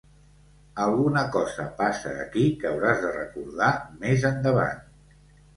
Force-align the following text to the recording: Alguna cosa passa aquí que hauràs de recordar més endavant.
Alguna 0.85 1.23
cosa 1.35 1.67
passa 1.83 2.13
aquí 2.23 2.45
que 2.63 2.71
hauràs 2.71 3.05
de 3.07 3.13
recordar 3.19 3.71
més 4.07 4.27
endavant. 4.35 4.85